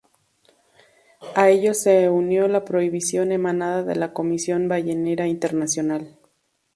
A 1.35 1.51
ello 1.51 1.75
se 1.75 2.09
unió 2.09 2.47
la 2.47 2.65
prohibición 2.65 3.31
emanada 3.31 3.83
de 3.83 3.95
la 3.95 4.13
Comisión 4.13 4.67
Ballenera 4.67 5.27
Internacional. 5.27 6.17